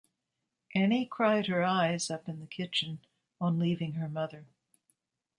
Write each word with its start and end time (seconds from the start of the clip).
Annie 0.73 1.05
cried 1.05 1.45
her 1.45 1.61
eyes 1.63 2.09
up 2.09 2.27
in 2.27 2.39
the 2.39 2.47
kitchen, 2.47 3.01
on 3.39 3.59
leaving 3.59 3.93
her 3.93 4.09
mother. 4.09 4.47